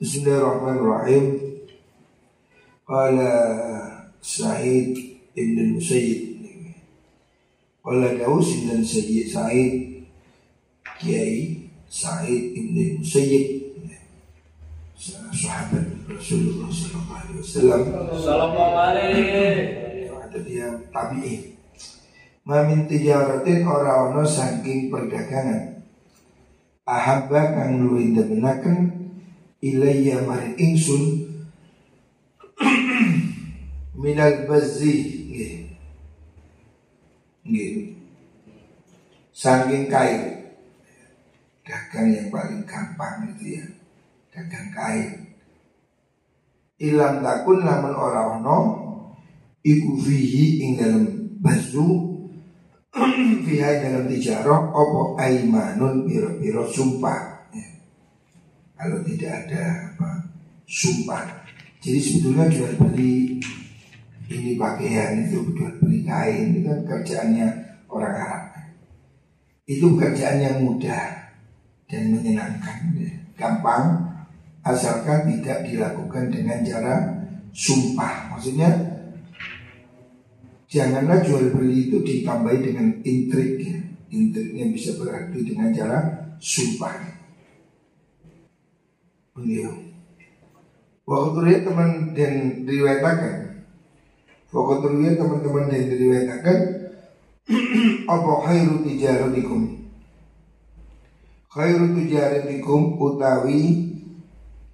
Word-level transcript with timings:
Bismillahirrahmanirrahim. 0.00 1.24
Qala 2.88 3.32
Sa'id 4.24 4.96
ibn 5.36 5.76
Musayyib. 5.76 6.40
Qala 7.84 8.16
Daus 8.16 8.48
dan 8.64 8.80
Sayyid 8.80 9.28
Sa'id 9.28 10.00
Kiai 10.96 11.68
Sa'id 11.92 12.56
ibn 12.56 13.04
Musayyib 13.04 13.76
sahabat 15.36 15.84
Rasulullah 16.08 16.72
sallallahu 16.72 17.12
alaihi 17.20 17.38
wasallam. 17.44 17.80
Sallallahu 18.16 18.76
alaihi. 18.80 20.08
Ada 20.16 20.38
dia 20.40 20.68
tabi'in. 20.96 21.60
Mamin 22.48 22.88
tijaratin 22.88 23.68
ora 23.68 24.08
ono 24.08 24.24
saking 24.24 24.88
perdagangan. 24.88 25.84
Ahabba 26.88 27.52
kang 27.52 27.84
luwih 27.84 28.16
demenaken 28.16 28.99
ilayya 29.60 30.24
maring 30.24 30.56
ingsun 30.56 31.04
minal 34.00 34.48
bazzi 34.48 34.96
nggih. 35.28 35.54
Nggih. 37.44 37.72
Saking 39.36 39.92
kain. 39.92 40.20
Dagang 41.64 42.08
yang 42.10 42.28
paling 42.32 42.64
gampang 42.64 43.30
itu 43.36 43.60
ya. 43.60 43.64
Dagang 44.32 44.68
kain. 44.72 45.10
Ilam 46.80 47.20
takun 47.20 47.60
lamun 47.60 47.92
ora 47.92 48.40
ono 48.40 48.58
iku 49.60 50.00
fihi 50.00 50.64
ing 50.64 50.70
dalam 50.80 51.04
bazu 51.44 52.16
fiha 53.44 53.84
dalam 53.84 54.08
tijarah 54.08 54.72
opo 54.72 55.20
aimanun 55.20 56.08
biro-biro 56.08 56.64
sumpah 56.64 57.20
ya. 57.20 57.29
Kalau 58.80 59.04
tidak 59.04 59.44
ada 59.44 59.92
apa 59.92 60.10
sumpah 60.64 61.28
jadi 61.84 62.00
sebetulnya 62.00 62.48
jual 62.48 62.72
beli 62.80 63.36
ini 64.32 64.56
pakaian 64.56 65.28
itu 65.28 65.52
jual 65.52 65.76
beli 65.84 66.00
kain 66.00 66.56
itu 66.56 66.64
kan 66.64 66.80
kerjaannya 66.88 67.48
orang 67.92 68.16
Arab 68.16 68.44
itu 69.68 69.84
pekerjaan 69.84 70.40
yang 70.40 70.56
mudah 70.64 71.36
dan 71.92 72.08
menyenangkan 72.08 72.96
ya. 72.96 73.12
gampang 73.36 74.00
asalkan 74.64 75.28
tidak 75.28 75.68
dilakukan 75.68 76.32
dengan 76.32 76.64
cara 76.64 76.94
sumpah 77.52 78.32
maksudnya 78.32 78.72
janganlah 80.72 81.20
jual 81.20 81.52
beli 81.52 81.92
itu 81.92 82.00
ditambahi 82.00 82.64
dengan 82.64 82.96
intrik 83.04 83.60
ya. 83.60 83.76
intriknya 84.08 84.72
bisa 84.72 84.96
berarti 84.96 85.38
dengan 85.44 85.68
cara 85.68 85.98
sumpah 86.40 87.19
beliau 89.34 89.74
waktu 91.04 91.64
teman 91.66 92.14
dan 92.14 92.64
diriwayatkan 92.66 93.36
waktu 94.50 94.88
teman-teman 95.18 95.64
dan 95.70 95.82
diriwayatkan 95.90 96.58
apa 98.14 98.32
khairu 98.46 98.86
tijaratikum 98.86 99.90
khairu 101.50 101.98
tijaratikum 101.98 102.94
utawi 102.94 103.90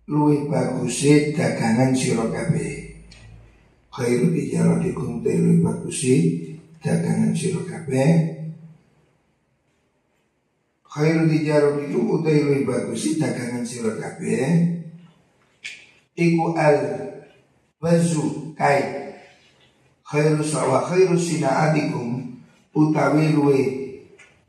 luwih 0.06 0.46
baguse 0.46 1.34
dagangan 1.34 1.90
sira 1.90 2.30
kabeh. 2.30 2.94
Khairu 3.90 4.30
tijaratikum 4.30 5.24
luwih 5.24 5.60
baguse 5.66 6.16
dagangan 6.78 7.34
sira 7.34 7.62
kabeh 7.66 8.35
khairu 10.96 11.28
tijaratikum 11.28 12.08
utawi 12.16 12.40
luwih 12.40 12.64
baguse 12.64 13.20
dagangan 13.20 13.68
sira 13.68 13.92
kabeh 14.00 14.80
iku 16.16 16.56
al 16.56 16.80
bazu 17.76 18.56
kai 18.56 19.12
khairu 20.08 20.40
sawa 20.40 20.88
khairu 20.88 21.20
sinaatikum 21.20 22.40
utawi 22.72 23.36
luwih 23.36 23.68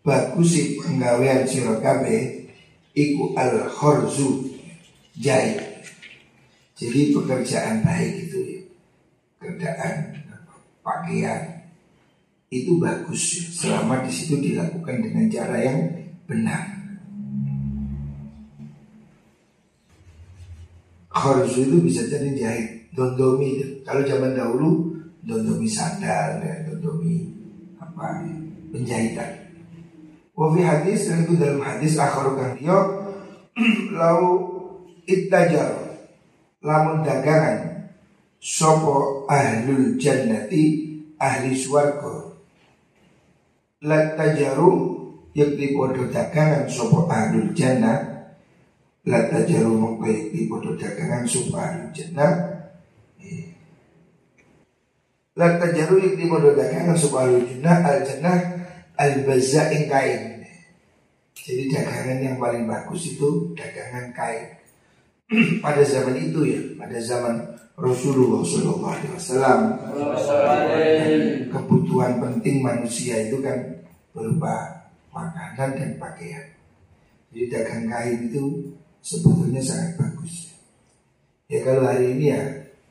baguse 0.08 0.80
penggawean 0.80 1.44
sira 1.44 1.84
kabeh 1.84 2.48
iku 2.96 3.36
al 3.36 3.68
khorzu 3.68 4.48
jahit. 5.20 5.60
Jadi 6.78 7.12
pekerjaan 7.12 7.84
baik 7.84 8.30
itu 8.30 8.40
ya. 8.40 8.62
Kerjaan 9.42 10.14
pakaian 10.86 11.68
itu 12.48 12.80
bagus 12.80 13.36
ya, 13.36 13.44
selama 13.52 14.08
di 14.08 14.12
situ 14.14 14.40
dilakukan 14.40 15.04
dengan 15.04 15.28
cara 15.28 15.58
yang 15.60 16.07
benar. 16.28 16.64
Kharzu 21.08 21.66
itu 21.66 21.78
bisa 21.82 22.06
jadi 22.06 22.30
jahit, 22.38 22.94
dondomi. 22.94 23.82
Kalau 23.82 24.06
zaman 24.06 24.38
dahulu 24.38 24.94
dondomi 25.26 25.66
sandal 25.66 26.44
dan 26.44 26.70
dondomi 26.70 27.34
apa 27.82 28.22
penjahitan. 28.70 29.50
Wafi 30.38 30.62
hadis 30.62 31.10
dan 31.10 31.26
itu 31.26 31.34
dalam 31.34 31.66
hadis 31.66 31.98
akhir 31.98 32.38
dia 32.62 32.78
lau 33.98 34.22
ittajar 35.10 35.98
lamun 36.62 37.02
dagangan 37.02 37.90
sopo 38.38 39.26
ahlul 39.26 39.98
jannati 39.98 40.94
ahli 41.18 41.58
swarga 41.58 42.38
latajaru 43.82 44.97
yakti 45.38 45.78
podo 45.78 46.10
dagangan 46.10 46.66
sopo 46.66 47.06
ahlul 47.06 47.54
jannah. 47.54 48.18
Latajaru 49.06 49.72
mongko 49.78 50.10
yakti 50.10 50.50
podo 50.50 50.74
dagangan 50.74 51.30
sopo 51.30 51.54
ahlul 51.62 51.94
jannah. 51.94 52.34
Latajaru 55.38 55.96
yakti 56.02 56.26
podo 56.26 56.58
dagangan 56.58 56.98
sopo 56.98 57.22
ahlul 57.22 57.46
jannah 57.46 57.78
al 57.86 58.00
jannah 58.02 58.38
al 58.98 59.14
bazza 59.22 59.70
kain. 59.70 60.42
Jadi 61.38 61.70
dagangan 61.70 62.18
yang 62.18 62.36
paling 62.42 62.66
bagus 62.66 63.14
itu 63.14 63.54
dagangan 63.54 64.10
kain. 64.18 64.58
Pada 65.64 65.84
zaman 65.84 66.16
itu 66.16 66.40
ya, 66.48 66.60
pada 66.80 67.04
zaman 67.04 67.36
Rasulullah 67.76 68.40
SAW, 68.48 69.76
kebutuhan 71.52 72.24
penting 72.24 72.64
manusia 72.64 73.28
itu 73.28 73.44
kan 73.44 73.60
berupa 74.16 74.87
makanan 75.12 75.70
dan 75.76 75.92
pakaian. 76.00 76.48
Jadi 77.32 77.46
dagang 77.52 77.86
kain 77.92 78.20
itu 78.32 78.72
sebetulnya 79.04 79.60
sangat 79.60 80.00
bagus. 80.00 80.56
Ya 81.48 81.64
kalau 81.64 81.88
hari 81.88 82.16
ini 82.16 82.26
ya 82.36 82.44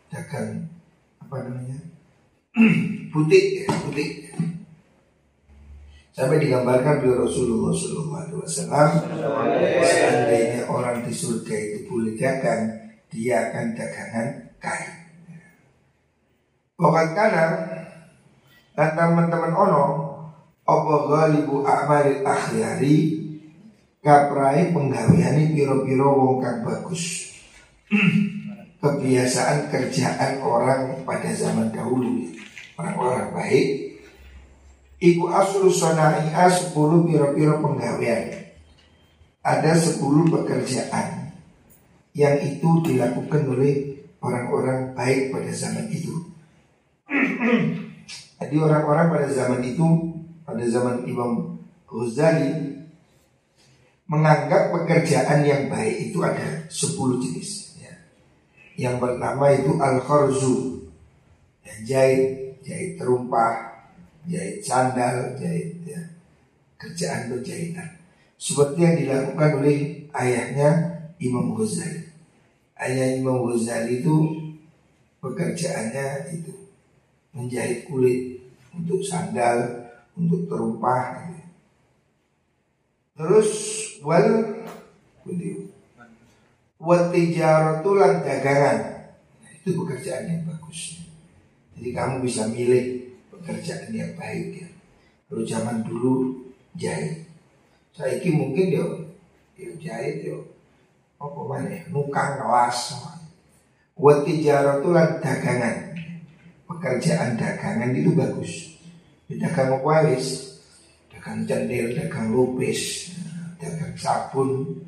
dagang 0.08 0.68
apa 1.20 1.36
namanya 1.44 1.78
butik 3.12 3.44
ya 3.64 3.66
butik. 3.84 4.10
Sampai 6.16 6.40
digambarkan 6.40 7.04
oleh 7.04 7.28
Rasulullah 7.28 7.76
SAW 7.76 8.88
Seandainya 9.84 10.64
orang 10.64 11.04
di 11.04 11.12
surga 11.12 11.52
itu 11.52 11.92
boleh 11.92 12.16
dagang 12.16 12.72
Dia 13.12 13.52
akan 13.52 13.76
dagangan 13.76 14.26
kain 14.56 14.96
Pokoknya 16.72 17.12
kanan 17.12 17.52
Dan 18.72 18.90
teman-teman 18.96 19.52
ono 19.52 19.84
Apa 20.66 20.94
ghalibu 21.06 21.62
a'malil 21.62 22.26
akhyari? 22.26 23.22
Kaprai 24.02 24.70
penggaweani 24.70 25.54
piro-piro 25.54 26.10
wong 26.14 26.38
kang 26.42 26.62
bagus. 26.66 27.34
Kebiasaan 28.82 29.70
kerjaan 29.70 30.42
orang 30.42 31.02
pada 31.06 31.30
zaman 31.34 31.70
dahulu 31.70 32.22
Orang-orang 32.78 33.30
baik. 33.34 33.66
Iku 35.02 35.30
aslu 35.30 35.70
sonaiha 35.70 36.50
sepuluh 36.50 37.06
piro-piro 37.06 37.62
penggawean. 37.62 38.30
Ada 39.46 39.78
sepuluh 39.78 40.26
pekerjaan 40.26 41.30
Yang 42.10 42.58
itu 42.58 42.70
dilakukan 42.90 43.42
oleh 43.46 44.02
orang-orang 44.24 44.96
baik 44.96 45.30
pada 45.30 45.52
zaman 45.52 45.86
itu. 45.92 46.14
Jadi 48.40 48.56
orang-orang 48.56 49.06
pada 49.12 49.28
zaman 49.30 49.60
itu 49.62 49.84
Pada 50.46 50.64
zaman 50.64 51.02
Imam 51.04 51.58
Ghazali 51.90 52.78
Menganggap 54.06 54.70
pekerjaan 54.70 55.42
yang 55.42 55.66
baik 55.66 56.14
itu 56.14 56.22
ada 56.22 56.62
sepuluh 56.70 57.18
jenis 57.18 57.74
ya. 57.82 57.90
Yang 58.78 59.02
pertama 59.02 59.50
itu 59.50 59.74
al-kharzu 59.74 60.86
Yang 61.66 61.80
jahit, 61.90 62.24
jahit 62.62 62.90
terumpah 62.94 63.76
jahit 64.26 64.58
sandal, 64.62 65.38
jahit 65.38 65.78
ya, 65.86 66.02
kerjaan 66.76 67.30
berjahitan. 67.30 67.88
Seperti 68.36 68.78
yang 68.82 68.96
dilakukan 69.00 69.50
oleh 69.62 70.10
ayahnya 70.12 70.70
Imam 71.22 71.56
Ghazali. 71.56 72.04
Ayah 72.76 73.16
Imam 73.16 73.48
Ghazali 73.48 74.04
itu 74.04 74.16
pekerjaannya 75.24 76.36
itu 76.36 76.52
menjahit 77.32 77.88
kulit 77.88 78.44
untuk 78.76 79.00
sandal, 79.00 79.85
untuk 80.16 80.48
terumpah. 80.48 81.28
Terus 83.16 83.50
wal 84.04 84.56
Watijaratu 86.76 87.98
lan 87.98 88.22
dagangan. 88.22 88.78
Nah, 89.42 89.50
itu 89.50 89.74
pekerjaan 89.74 90.28
yang 90.28 90.44
bagus. 90.44 91.02
Jadi 91.74 91.90
kamu 91.90 92.22
bisa 92.22 92.46
milih 92.46 93.10
pekerjaan 93.32 93.90
yang 93.90 94.12
baik 94.14 94.62
ya. 94.62 94.68
Kalau 95.26 95.42
zaman 95.42 95.82
dulu 95.82 96.46
jahit. 96.78 97.26
Saya 97.96 98.20
mungkin 98.30 98.66
ya, 98.70 98.84
ya 99.56 99.70
jahit 99.80 100.30
ya. 100.30 100.36
Apa 101.16 101.40
mana? 101.48 101.80
Nukang 101.88 102.38
kelas. 102.38 103.02
Watijaratu 103.96 104.92
lan 104.92 105.18
dagangan. 105.24 105.96
Pekerjaan 106.68 107.40
dagangan 107.40 107.90
itu 107.96 108.12
bagus. 108.12 108.75
Dagang 109.26 109.82
apa 109.82 110.06
wis? 110.06 110.54
Dagang 111.10 111.42
cendil, 111.50 111.98
dagang 111.98 112.30
lupis, 112.30 113.10
dagang 113.58 113.98
sabun, 113.98 114.78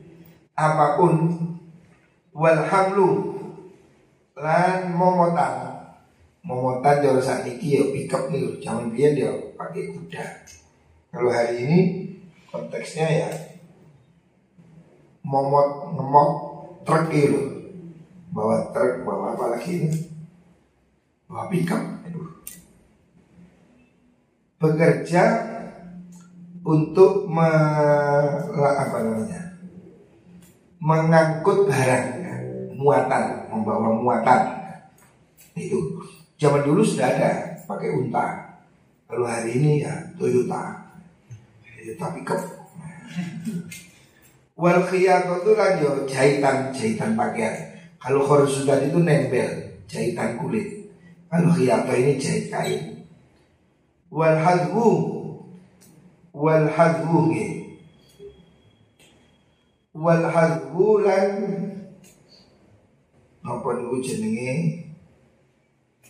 apa 0.55 0.95
pun 0.95 1.15
walhamlu 2.31 3.35
lan 4.39 4.95
momotan. 4.95 5.75
Momotan 6.47 7.03
jauh 7.03 7.19
saat 7.19 7.51
ini 7.51 7.77
ya 7.77 7.83
pickup 7.91 8.31
nih 8.31 8.63
zaman 8.63 8.95
biar 8.95 9.11
dia 9.19 9.31
pakai 9.59 9.91
kuda. 9.91 10.25
Kalau 11.11 11.35
hari 11.35 11.67
ini 11.67 11.79
konteksnya 12.49 13.07
ya 13.11 13.31
momot 15.27 15.93
ngemot 15.99 16.31
truk 16.87 17.11
gitu 17.13 17.43
bawa 18.33 18.71
truk 18.71 19.03
bawa 19.03 19.35
apa 19.35 19.45
lagi 19.59 19.83
ini? 19.83 19.91
Bawa 21.27 21.51
pickup 21.53 21.83
aduh 22.07 22.29
bekerja 24.59 25.25
untuk 26.67 27.31
me, 27.31 27.51
apa 28.59 28.99
namanya? 29.01 29.49
mengangkut 30.79 31.67
barang 31.67 32.07
ya, 32.23 32.35
muatan 32.79 33.51
membawa 33.51 33.99
muatan. 33.99 34.41
Itu. 35.59 36.07
Zaman 36.39 36.63
dulu 36.63 36.87
sudah 36.87 37.19
ada 37.19 37.33
pakai 37.67 37.91
unta. 37.99 38.55
Kalau 39.11 39.27
hari 39.27 39.59
ini 39.59 39.83
ya 39.83 39.95
Toyota. 40.15 40.87
Toyota 41.67 42.07
pickup. 42.15 42.41
Wal 44.55 44.87
itu 44.87 45.51
kan 45.55 45.83
yo 45.83 46.07
jahitan 46.07 46.71
jahitan 46.71 47.19
pakaian. 47.19 47.75
Kalau 47.99 48.23
sudah 48.47 48.79
itu 48.79 49.03
nempel 49.03 49.83
jahitan 49.91 50.39
kulit. 50.39 50.95
Kalau 51.27 51.51
khiyato 51.51 51.91
ini 51.91 52.15
jahit 52.23 52.47
kain 52.55 52.98
wal 54.09 54.37
hadhu 54.41 54.89
wal 56.33 56.67
hadhu 56.69 57.29
wal 59.93 60.25
hadhu 60.25 60.87
lan 61.05 61.31
napa 63.45 63.69
niku 63.77 63.97
jenenge? 64.01 64.85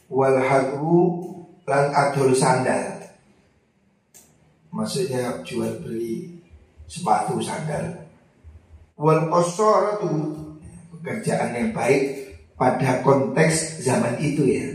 Wal 0.08 0.40
hadhu 0.40 1.20
lan 1.68 1.92
adol 1.92 2.32
sandal. 2.32 2.96
Maksudnya 4.72 5.44
jual 5.44 5.84
beli 5.84 6.40
sepatu 6.88 7.40
sandal. 7.40 8.08
Wal 8.98 9.30
itu 9.30 10.10
pekerjaan 10.96 11.54
yang 11.54 11.70
baik 11.76 12.34
pada 12.58 13.04
konteks 13.04 13.84
zaman 13.84 14.16
itu 14.18 14.42
ya. 14.48 14.66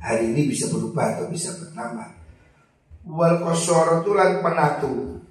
Hari 0.00 0.30
ini 0.32 0.54
bisa 0.54 0.70
berubah 0.70 1.18
atau 1.18 1.26
bisa 1.28 1.50
bertambah 1.58 2.25
wal 3.06 3.38
itu 3.40 4.10
lan 4.12 4.42
penatu 4.42 5.22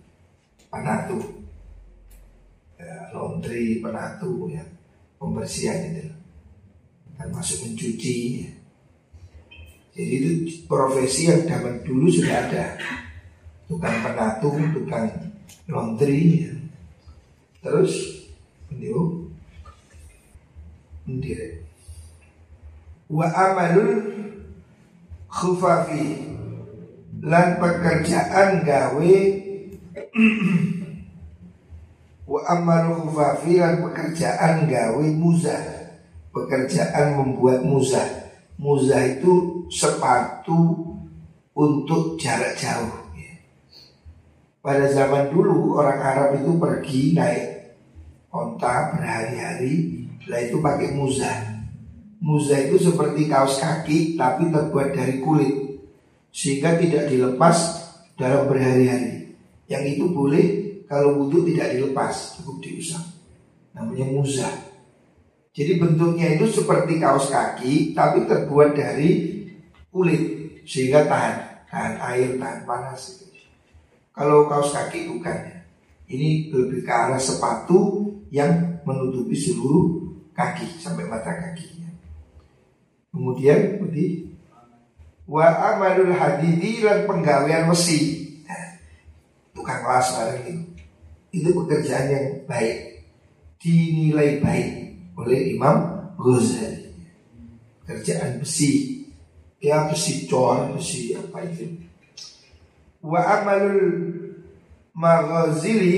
penatu 0.72 1.36
laundry, 3.16 3.80
penatu, 3.80 4.52
ya, 4.52 4.64
pembersihan 5.16 5.96
itu, 5.96 6.12
termasuk 7.16 7.64
mencuci. 7.64 8.16
Ya. 8.44 8.52
Jadi 9.96 10.14
itu 10.20 10.30
profesi 10.68 11.32
yang 11.32 11.48
zaman 11.48 11.80
dulu 11.88 12.12
sudah 12.12 12.36
ada, 12.36 12.76
tukang 13.72 13.96
penatu, 14.04 14.52
tukang 14.76 15.08
laundry. 15.72 16.52
Ya. 16.52 16.54
Terus, 17.64 18.28
beliau 18.68 19.32
mendirek. 21.08 21.64
Wa 23.08 23.30
amalul 23.30 24.02
khufafi 25.30 26.35
lan 27.26 27.58
pekerjaan 27.58 28.62
gawe. 28.62 29.16
Wa 32.26 32.42
amalu 32.54 33.10
fafilan 33.10 33.82
pekerjaan 33.90 34.70
gawe 34.70 35.06
muzah. 35.18 35.62
Pekerjaan 36.30 37.18
membuat 37.18 37.66
muzah. 37.66 38.06
Muzah 38.62 39.02
itu 39.04 39.66
sepatu 39.74 40.86
untuk 41.58 42.16
jarak 42.22 42.56
jauh. 42.56 43.04
Pada 44.62 44.90
zaman 44.90 45.30
dulu 45.30 45.78
orang 45.78 46.02
Arab 46.02 46.30
itu 46.42 46.58
pergi 46.58 47.14
naik 47.14 47.78
onta 48.34 48.98
berhari-hari 48.98 50.02
Lah 50.26 50.42
itu 50.42 50.58
pakai 50.58 50.98
muzah. 50.98 51.62
Muzah 52.18 52.58
itu 52.66 52.82
seperti 52.82 53.30
kaos 53.30 53.62
kaki 53.62 54.18
tapi 54.18 54.50
terbuat 54.50 54.98
dari 54.98 55.22
kulit 55.22 55.65
Sehingga 56.36 56.76
tidak 56.76 57.08
dilepas 57.08 57.88
dalam 58.20 58.52
berhari-hari. 58.52 59.40
Yang 59.72 59.84
itu 59.96 60.06
boleh 60.12 60.46
kalau 60.84 61.24
wudhu 61.24 61.48
tidak 61.48 61.80
dilepas 61.80 62.36
cukup 62.36 62.60
diusap. 62.60 63.08
Namanya 63.72 64.12
muzah. 64.12 64.56
Jadi 65.56 65.80
bentuknya 65.80 66.36
itu 66.36 66.52
seperti 66.52 67.00
kaos 67.00 67.32
kaki 67.32 67.96
tapi 67.96 68.28
terbuat 68.28 68.76
dari 68.76 69.40
kulit 69.88 70.24
sehingga 70.68 71.08
tahan. 71.08 71.36
Tahan 71.72 71.96
air 72.04 72.36
tahan 72.36 72.68
panas 72.68 73.24
kalau 74.12 74.48
kaos 74.52 74.76
kaki 74.76 75.12
bukan. 75.12 75.64
Ini 76.06 76.54
lebih 76.54 76.86
ke 76.86 76.92
arah 76.92 77.18
sepatu 77.18 78.12
yang 78.30 78.80
menutupi 78.86 79.34
seluruh 79.34 80.06
kaki 80.36 80.78
sampai 80.78 81.10
mata 81.10 81.34
kaki 81.34 81.76
kemudian 83.16 83.80
di 83.96 84.35
wa 85.26 85.46
amalul 85.50 86.14
hadidi 86.14 86.86
lan 86.86 87.10
penggawean 87.10 87.66
besi 87.70 88.26
tukang 89.56 89.82
kelas 89.82 90.10
lagi 90.22 90.76
itu 91.36 91.50
pekerjaan 91.52 92.08
yang 92.12 92.28
baik. 92.48 93.04
Dinilai 93.60 94.40
baik 94.40 94.70
oleh 95.20 95.58
Imam 95.58 95.78
Ghazali. 96.16 96.96
Kerjaan 97.84 98.40
besi. 98.40 99.04
Ya 99.60 99.90
besi 99.90 100.30
cor 100.30 100.72
besi 100.78 101.18
apa 101.18 101.42
itu. 101.50 101.82
Wa 103.02 103.42
amalul 103.42 103.90
maghazili 104.94 105.98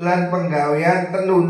lan 0.00 0.32
penggawean 0.32 1.12
tenun. 1.12 1.48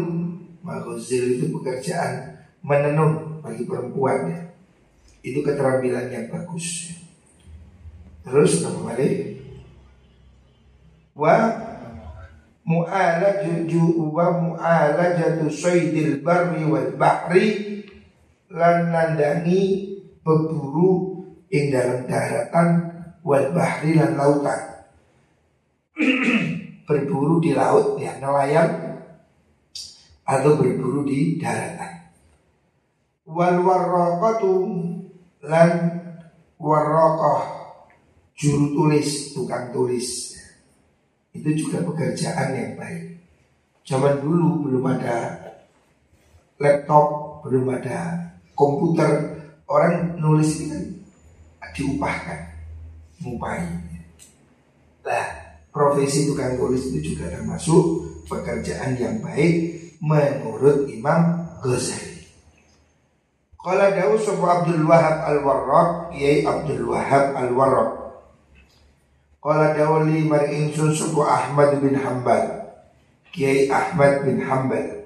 Maghazil 0.64 1.38
itu 1.38 1.52
pekerjaan 1.60 2.40
menenun 2.64 3.44
bagi 3.44 3.68
perempuan 3.68 4.32
ya. 4.32 4.40
Itu 5.24 5.40
keterampilan 5.40 6.12
yang 6.12 6.28
bagus. 6.28 6.92
Terus 8.20 8.60
kembali 8.60 9.40
wa 11.16 11.34
mu'alajatu 12.68 14.12
wa 14.12 14.26
mu'alajatu 14.36 15.48
saydil 15.48 16.20
barri 16.20 16.68
wal 16.68 16.92
bahri 17.00 17.46
lan 18.52 18.92
nandangi 18.92 19.96
berburu 20.20 21.24
ing 21.48 21.72
dalam 21.72 22.04
daratan 22.04 22.68
wal 23.24 23.48
bahri 23.56 23.96
lan 23.96 24.20
lautan. 24.20 24.60
Berburu 26.84 27.40
di 27.40 27.56
laut 27.56 27.96
ya 27.96 28.20
nelayan 28.20 29.00
atau 30.28 30.60
berburu 30.60 31.08
di 31.08 31.40
daratan. 31.40 32.12
Wal 33.24 33.64
warraqatu 33.64 34.52
lan 35.44 35.70
warraqah 36.56 37.42
juru 38.34 38.74
tulis 38.74 39.36
tukang 39.36 39.70
tulis 39.70 40.34
itu 41.34 41.66
juga 41.66 41.82
pekerjaan 41.82 42.54
yang 42.54 42.72
baik. 42.78 43.18
Zaman 43.84 44.22
dulu 44.24 44.64
belum 44.64 44.84
ada 44.96 45.16
laptop, 46.56 47.42
belum 47.44 47.68
ada 47.74 48.32
komputer, 48.56 49.34
orang 49.68 50.16
nulis 50.16 50.62
ini 50.62 50.70
kan 50.72 50.84
diupahkan, 51.74 52.40
ngupahi. 53.20 53.66
Nah, 55.04 55.26
profesi 55.74 56.30
tukang 56.30 56.54
tulis 56.54 56.86
itu 56.94 57.12
juga 57.12 57.34
termasuk 57.34 57.82
pekerjaan 58.30 58.94
yang 58.96 59.18
baik 59.20 59.74
menurut 59.98 60.86
Imam 60.88 61.50
Ghazali. 61.60 62.13
Kalau 63.64 63.88
Daud 63.96 64.20
Abdul 64.20 64.84
Wahab 64.84 65.24
Al-Warraq 65.24 66.12
Kiai 66.12 66.44
Abdul 66.44 66.84
Wahab 66.84 67.32
Al-Warraq. 67.32 67.92
Qala 69.40 69.72
dawali 69.72 70.28
mari 70.28 70.68
insun 70.68 70.92
suku 70.92 71.24
Ahmad 71.24 71.80
bin 71.80 71.96
Hambal 71.96 72.60
Kiai 73.32 73.72
Ahmad 73.72 74.24
bin 74.28 74.44
Hambal 74.44 75.04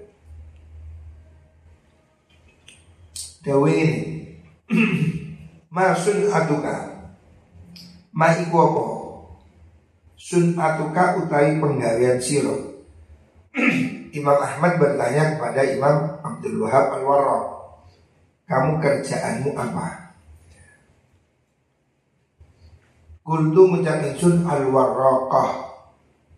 dawe 3.43 3.71
ini 3.71 4.27
masun 5.75 6.29
atuka? 6.29 6.99
Ma 8.13 8.35
iku 8.37 8.57
apa? 8.61 8.85
Sun 10.19 10.59
atuka 10.59 11.19
utai 11.23 11.57
penggawean 11.63 12.19
siro 12.19 12.87
Imam 14.19 14.39
Ahmad 14.39 14.83
bertanya 14.83 15.39
kepada 15.39 15.63
Imam 15.67 15.97
Abdul 16.21 16.63
Wahab 16.63 16.99
al 16.99 17.03
warraq 17.07 17.58
kamu 18.49 18.81
kerjaanmu 18.81 19.53
apa? 19.53 20.17
Kultu 23.21 23.69
mengucap 23.69 24.01
insun 24.09 24.49
al 24.49 24.73
warraqah 24.73 25.69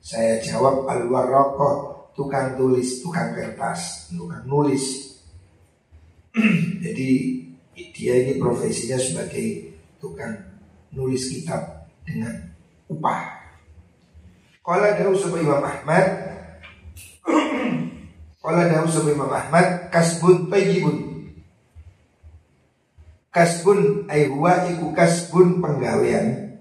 saya 0.03 0.43
jawab 0.43 0.91
al 0.91 1.07
warraqah 1.07 2.11
tukang 2.19 2.59
tulis, 2.59 2.99
tukang 2.99 3.31
kertas, 3.31 4.11
tukang 4.11 4.43
nulis. 4.43 5.15
Jadi 6.85 7.11
dia 7.95 8.15
ini 8.27 8.43
profesinya 8.43 8.99
sebagai 8.99 9.79
tukang 10.03 10.35
nulis 10.91 11.31
kitab 11.31 11.87
dengan 12.03 12.35
upah. 12.91 13.39
Kalau 14.67 14.83
ada 14.83 15.07
sebagai 15.15 15.47
Imam 15.47 15.63
Ahmad? 15.63 16.07
Kalau 18.43 18.59
ada 18.59 18.83
sebagai 18.91 19.15
Imam 19.15 19.31
Ahmad? 19.31 19.95
Kasbun 19.95 20.51
tayyibun 20.51 21.10
Kasbun 23.31 24.11
ayhuwa 24.11 24.67
iku 24.75 24.91
kasbun 24.91 25.63
penggawean 25.63 26.59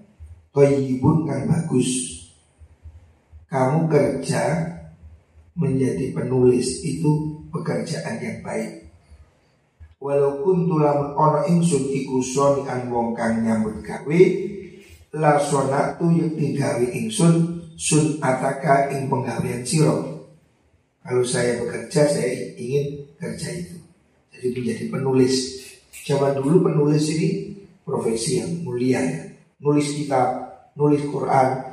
Tayyibun 0.54 1.26
kan 1.26 1.46
bagus 1.50 2.20
kamu 3.50 3.90
kerja 3.90 4.42
menjadi 5.58 6.14
penulis 6.14 6.86
itu 6.86 7.42
pekerjaan 7.50 8.22
yang 8.22 8.38
baik. 8.46 8.86
Walaupun 9.98 10.70
tulang 10.70 11.12
ono 11.18 11.44
insun 11.50 11.90
iku 11.90 12.22
an 12.64 12.88
wong 12.88 13.12
kang 13.12 13.42
nyambut 13.42 13.82
gawe 13.84 14.22
la 15.18 15.42
tu 15.98 16.06
yang 16.14 16.32
digawe 16.38 16.86
insun 16.94 17.66
sun 17.74 18.22
ataka 18.22 18.94
ing 18.94 19.10
penggawean 19.10 19.66
siro. 19.66 20.30
Kalau 21.02 21.26
saya 21.26 21.58
bekerja 21.58 22.06
saya 22.06 22.54
ingin 22.54 23.02
kerja 23.18 23.50
itu. 23.50 23.76
Jadi 24.30 24.46
menjadi 24.54 24.84
penulis. 24.94 25.34
Zaman 26.10 26.42
dulu 26.42 26.66
penulis 26.66 27.06
ini 27.14 27.54
profesi 27.86 28.42
yang 28.42 28.66
mulia 28.66 28.98
ya. 28.98 29.30
Nulis 29.62 29.94
kitab, 29.94 30.26
nulis 30.74 31.06
Quran, 31.06 31.70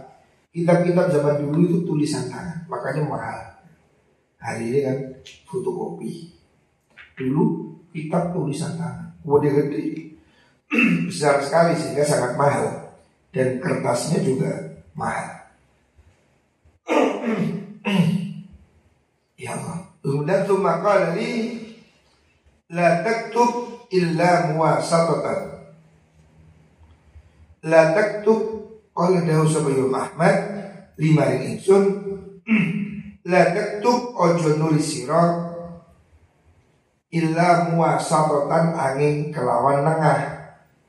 Kitab-kitab 0.57 1.13
zaman 1.13 1.45
dulu 1.45 1.69
itu 1.69 1.77
tulisan 1.85 2.33
tangan, 2.33 2.65
makanya 2.65 3.05
mahal. 3.05 3.61
Hari 4.41 4.73
ini 4.73 4.79
kan 4.81 4.97
fotokopi. 5.45 6.33
Dulu 7.13 7.77
kitab 7.93 8.33
tulisan 8.33 8.73
tangan, 8.73 9.13
gede 9.21 9.49
gede, 9.53 9.83
besar 11.13 11.45
sekali 11.45 11.77
sehingga 11.77 12.01
sangat 12.01 12.41
mahal 12.41 12.89
dan 13.29 13.61
kertasnya 13.61 14.17
juga 14.25 14.81
mahal. 14.97 15.45
ya 19.37 19.61
Allah. 19.61 19.93
Kemudian 20.01 20.41
tuh 20.49 20.57
maka 20.57 21.13
dari 21.13 21.61
la 22.73 23.05
taktub 23.05 23.66
illa 23.91 24.51
muwasatatan. 24.53 25.41
La 27.67 27.91
taktub 27.91 28.57
Qala 28.97 29.21
dahu 29.21 29.45
sapa 29.45 29.69
Ahmad 29.69 30.37
lima 30.97 31.29
ring 31.29 31.53
ingsun 31.53 31.83
la 33.29 33.53
taktub 33.53 34.17
ojo 34.17 34.57
nulis 34.57 34.89
sira 34.89 35.53
illa 37.13 37.69
muwasatatan 37.69 38.73
angin 38.73 39.29
kelawan 39.29 39.85
tengah. 39.85 40.19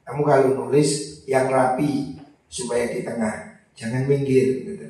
Kamu 0.08 0.24
kalau 0.24 0.56
nulis 0.56 1.20
yang 1.28 1.52
rapi 1.52 2.16
supaya 2.48 2.88
di 2.88 3.04
tengah, 3.04 3.60
jangan 3.76 4.08
minggir 4.08 4.64
gitu. 4.64 4.88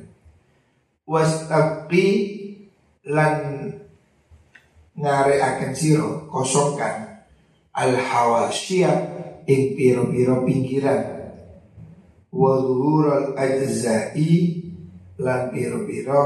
Wastabqi 1.03 2.07
lan 3.11 3.67
ngare 4.95 5.43
akan 5.43 5.73
siro 5.75 6.31
kosongkan 6.31 7.08
al 7.79 7.95
hawasiyah 7.95 8.97
ing 9.47 9.79
piro-piro 9.79 10.43
pinggiran. 10.43 11.03
Wa 12.35 12.59
al 13.15 13.39
ajza'i 13.39 14.67
lan 15.23 15.55
piro-piro 15.55 16.23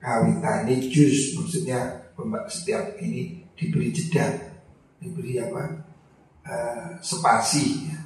kawitane 0.00 0.74
jus 0.88 1.36
maksudnya 1.36 2.08
setiap 2.48 2.96
ini 2.98 3.44
diberi 3.52 3.92
jeda 3.92 4.56
diberi 4.98 5.36
apa? 5.40 5.64
Uh, 6.46 6.88
spasi. 7.02 7.90
Ya. 7.90 8.00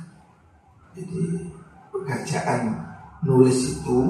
jadi 0.96 1.44
pekerjaan 1.92 2.72
nulis 3.22 3.78
itu 3.78 4.00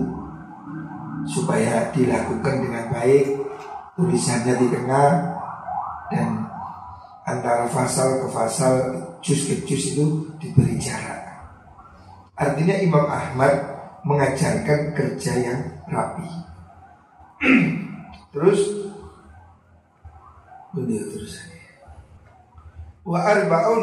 supaya 1.27 1.91
dilakukan 1.91 2.63
dengan 2.63 2.85
baik 2.95 3.27
tulisannya 3.99 4.55
di 4.57 4.67
tengah 4.71 5.11
dan 6.09 6.50
antara 7.37 7.71
fasal 7.71 8.25
ke 8.25 8.29
fasal 8.35 8.75
jus 9.23 9.47
ke 9.47 9.63
jus 9.69 9.95
itu 9.95 10.27
diberi 10.41 10.81
jarak. 10.81 11.21
Artinya 12.35 12.77
Imam 12.81 13.05
Ahmad 13.05 13.53
mengajarkan 14.03 14.97
kerja 14.97 15.33
yang 15.37 15.61
rapi. 15.87 16.29
terus 18.33 18.61
beliau 20.73 21.05
terus. 21.13 21.35
Wa 23.05 23.21
arbaun 23.29 23.83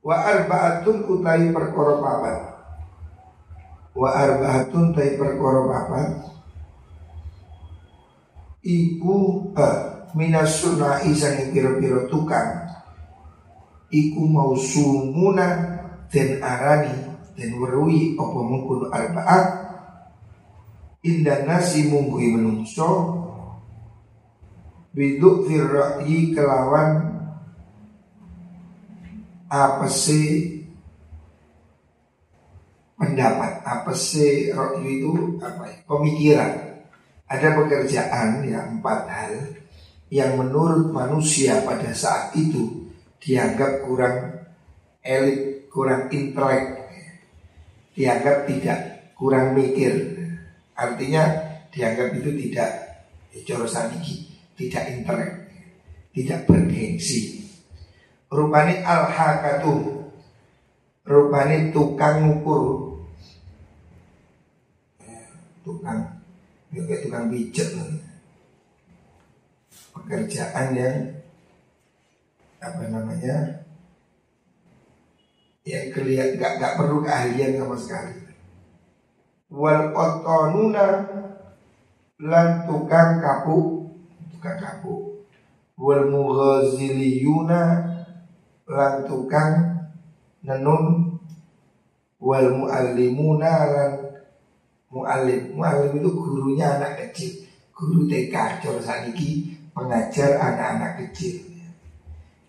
wa 0.00 0.16
arbaatun 0.16 1.04
utai 1.04 1.52
perkara 1.52 1.94
papat. 2.00 2.38
Wa 3.92 4.08
arbaatun 4.08 4.96
utai 4.96 5.18
perkara 5.20 5.60
papat. 5.68 6.08
Iku 8.60 9.16
eh, 9.56 9.89
minas 10.14 10.62
sunai 10.62 11.12
sange 11.14 11.50
piro-piro 11.54 12.06
tukang. 12.10 12.66
Iku 13.90 14.22
mau 14.26 14.54
sumuna 14.54 15.78
den 16.10 16.38
arani 16.38 16.94
dan 17.34 17.50
werui 17.58 18.14
apa 18.14 18.38
mungkul 18.38 18.86
arba'at 18.90 19.46
indah 21.02 21.46
nasi 21.46 21.90
mungkui 21.90 22.30
menungso. 22.34 23.18
Biduk 24.90 25.46
firra'i 25.46 26.34
kelawan 26.34 27.14
apa 29.46 29.86
sih 29.86 30.58
pendapat? 32.98 33.62
Apa 33.62 33.94
sih 33.94 34.50
ra'yu 34.50 34.82
itu? 34.86 35.12
Apa 35.38 35.62
ya? 35.70 35.78
pemikiran. 35.86 36.52
Ada 37.30 37.48
pekerjaan 37.54 38.42
ya 38.42 38.66
empat 38.66 39.00
hal 39.06 39.59
yang 40.10 40.34
menurut 40.36 40.90
manusia 40.90 41.62
pada 41.62 41.94
saat 41.94 42.34
itu 42.34 42.90
dianggap 43.22 43.86
kurang 43.86 44.42
elit 45.06 45.70
kurang 45.70 46.10
intelek 46.10 46.80
dianggap 47.94 48.46
tidak 48.50 48.78
kurang 49.14 49.52
mikir. 49.54 50.18
Artinya 50.74 51.22
dianggap 51.70 52.16
itu 52.16 52.30
tidak 52.48 52.70
jorosan 53.44 53.92
iki, 54.00 54.26
tidak 54.56 54.88
intelek, 54.88 55.32
tidak 56.16 56.48
bergengsi. 56.48 57.40
Rupanya 58.30 58.86
al-hakatu 58.86 60.06
Rupanya 61.02 61.74
tukang 61.74 62.22
ngukur 62.22 62.94
Tukang 65.66 65.98
ya 66.70 66.86
kayak 66.86 67.02
tukang 67.02 67.26
pijet 67.26 67.74
Pekerjaan 70.00 70.72
yang 70.72 70.98
Apa 72.60 72.92
namanya 72.92 73.60
yang 75.64 75.92
kelihatan 75.92 76.40
gak, 76.40 76.56
gak 76.56 76.76
perlu 76.76 77.04
keahlian 77.04 77.60
sama 77.60 77.76
sekali. 77.76 78.16
Wal 79.50 79.92
otonuna 79.92 80.86
lan 82.20 82.48
tukang 82.68 83.20
kapu, 83.20 83.88
tukang 84.36 84.58
kapu. 84.60 85.24
Wal 85.80 86.08
mughaziliyuna 86.08 87.60
lan 88.68 88.94
tukang 89.08 89.52
nenun 90.44 91.16
wal 92.20 92.48
muallimuna 92.56 93.52
lan 93.72 93.92
muallim. 94.92 95.56
Muallim 95.56 95.92
itu 95.96 96.10
gurunya 96.12 96.78
anak 96.78 97.08
kecil, 97.08 97.48
guru 97.72 98.04
TK 98.04 98.34
cara 98.60 98.80
saniki 98.80 99.59
pengajar 99.72 100.36
anak-anak 100.38 100.92
kecil. 101.04 101.46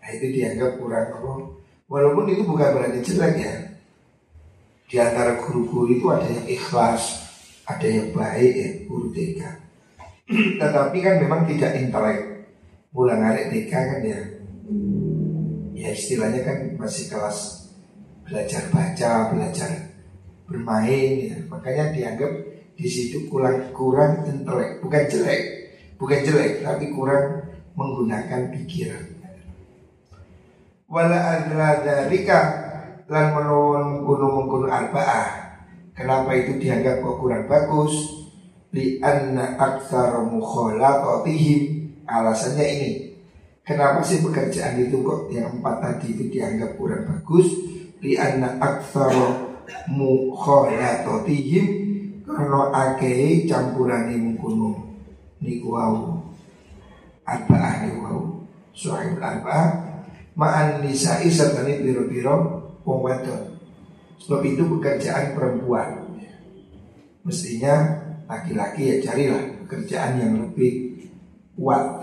Nah 0.02 0.10
itu 0.14 0.26
dianggap 0.34 0.82
kurang 0.82 1.08
apa? 1.14 1.34
Walaupun 1.92 2.26
itu 2.32 2.48
bukan 2.48 2.72
berarti 2.72 3.04
jelek 3.04 3.36
ya 3.36 3.56
Di 4.88 4.96
antara 4.96 5.36
guru-guru 5.44 5.92
itu 5.92 6.08
ada 6.08 6.24
yang 6.24 6.48
ikhlas 6.48 7.20
Ada 7.68 7.84
yang 7.84 8.08
baik 8.16 8.54
ya 8.56 8.70
guru 8.88 9.12
TK 9.12 9.44
Tetapi 10.64 10.98
kan 11.04 11.16
memang 11.20 11.44
tidak 11.52 11.76
intelek 11.76 12.48
Mulai 12.96 13.20
ngarik 13.20 13.46
TK 13.52 13.72
kan 13.76 14.02
ya 14.08 14.22
ya 15.82 15.90
istilahnya 15.98 16.46
kan 16.46 16.58
masih 16.78 17.10
kelas 17.10 17.68
belajar 18.22 18.70
baca, 18.70 19.34
belajar 19.34 19.70
bermain 20.46 21.12
ya. 21.26 21.38
Makanya 21.50 21.90
dianggap 21.90 22.32
di 22.78 22.86
situ 22.86 23.26
kurang 23.28 23.74
kurang 23.74 24.22
intelek, 24.30 24.78
bukan 24.78 25.04
jelek, 25.10 25.42
bukan 26.02 26.26
jelek, 26.26 26.66
tapi 26.66 26.90
kurang 26.90 27.46
menggunakan 27.78 28.50
pikiran. 28.50 29.06
Wala 30.90 31.40
adra 31.40 31.86
dalika 31.86 32.40
lan 33.06 33.38
menuwun 33.38 34.02
gunung 34.04 34.44
mengkono 34.44 34.68
arba'ah. 34.68 35.54
Kenapa 35.94 36.34
itu 36.34 36.58
dianggap 36.58 37.06
kok 37.06 37.22
kurang 37.22 37.46
bagus? 37.46 37.94
Li 38.74 38.98
anna 39.00 39.56
aktsara 39.62 40.26
mukhalatatihim. 40.26 41.94
Alasannya 42.10 42.66
ini. 42.66 42.92
Kenapa 43.62 44.04
sih 44.04 44.20
pekerjaan 44.20 44.84
itu 44.84 45.00
kok 45.06 45.32
yang 45.32 45.62
empat 45.62 45.80
tadi 45.80 46.18
itu 46.18 46.28
dianggap 46.28 46.76
kurang 46.76 47.08
bagus? 47.08 47.48
Li 48.02 48.18
anna 48.18 48.58
aktsara 48.60 49.48
mukhalatatihim 49.88 51.66
karena 52.28 52.62
akeh 52.72 53.48
campurane 53.48 54.16
niku 55.42 55.74
wau 55.74 56.22
arba'ah 57.28 57.74
niku 57.86 58.00
wau 58.06 58.22
suhaib 58.72 59.20
arba'ah 59.20 59.92
ma'an 60.38 60.80
nisa'i 60.86 61.28
sertani 61.28 61.84
biro-biro 61.84 62.62
wadon. 62.86 63.58
Sebab 64.22 64.42
itu 64.46 64.64
pekerjaan 64.78 65.34
perempuan. 65.34 66.18
Mestinya 67.22 68.02
laki-laki 68.26 68.90
ya 68.90 68.96
carilah 69.02 69.44
pekerjaan 69.66 70.18
yang 70.18 70.34
lebih 70.42 71.06
kuat 71.58 72.02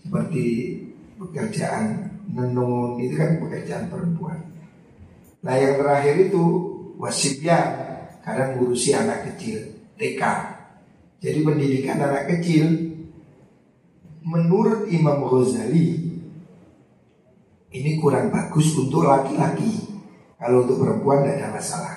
seperti 0.00 0.44
pekerjaan 1.20 2.08
menenun 2.28 2.96
itu 3.00 3.16
kan 3.16 3.36
pekerjaan 3.40 3.92
perempuan. 3.92 4.38
Nah 5.44 5.54
yang 5.56 5.76
terakhir 5.80 6.28
itu 6.28 6.44
wasibya 6.96 7.58
karena 8.24 8.56
ngurusi 8.56 8.90
anak 8.96 9.28
kecil 9.32 9.60
TK. 10.00 10.22
Jadi 11.18 11.38
pendidikan 11.42 11.98
anak 11.98 12.30
kecil 12.30 12.94
menurut 14.22 14.86
Imam 14.86 15.26
Ghazali 15.26 16.08
ini 17.68 17.90
kurang 18.00 18.30
bagus 18.30 18.72
untuk 18.78 19.04
laki-laki. 19.04 19.98
Kalau 20.38 20.62
untuk 20.62 20.78
perempuan 20.78 21.26
tidak 21.26 21.36
ada 21.42 21.48
masalah. 21.58 21.96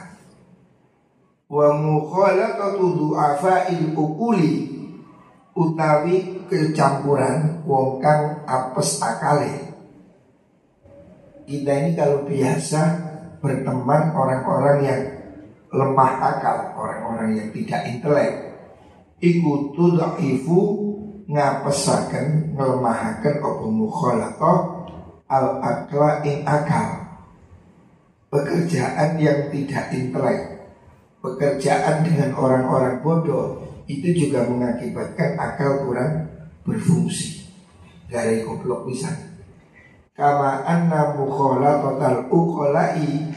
Wa 1.45 1.77
mukhalatatu 1.77 2.85
du'afa'il 2.97 3.93
ukuli 3.93 4.71
utawi 5.53 6.41
kecampuran 6.49 7.61
wong 7.63 8.01
kang 8.01 8.41
apes 8.49 8.97
akale. 9.03 9.69
Kita 11.45 11.71
ini 11.71 11.91
kalau 11.93 12.25
biasa 12.25 12.81
berteman 13.43 14.15
orang-orang 14.15 14.77
yang 14.81 15.01
lemah 15.71 16.13
akal, 16.19 16.57
orang-orang 16.79 17.35
yang 17.35 17.49
tidak 17.51 17.81
intelek, 17.87 18.50
iku 19.21 19.71
tudhifu 19.77 20.59
ngapesaken 21.31 22.57
ngelemahaken 22.57 23.35
apa 23.39 23.65
mukhalatah 23.69 24.57
al 25.31 25.47
akla 25.63 26.25
in 26.27 26.43
akal. 26.43 27.07
Pekerjaan 28.31 29.19
yang 29.19 29.47
tidak 29.51 29.91
intelek 29.91 30.39
pekerjaan 31.21 32.03
dengan 32.03 32.33
orang-orang 32.33 32.99
bodoh 33.03 33.61
itu 33.85 34.25
juga 34.25 34.47
mengakibatkan 34.49 35.37
akal 35.37 35.85
kurang 35.85 36.27
berfungsi. 36.65 37.47
Dari 38.11 38.43
goblok 38.43 38.91
bisa 38.91 39.07
kama 40.11 40.67
anna 40.67 41.15
mukhola 41.15 41.79
total 41.79 42.27
ukolai 42.27 43.31